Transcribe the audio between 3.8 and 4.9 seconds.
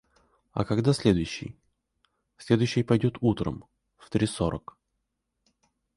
в три сорок.